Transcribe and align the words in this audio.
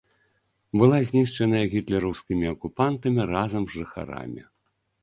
Была 0.81 0.99
знішчаная 1.09 1.63
гітлераўскімі 1.75 2.45
акупантамі 2.53 3.21
разам 3.35 3.63
з 3.71 3.85
жыхарамі. 3.85 4.43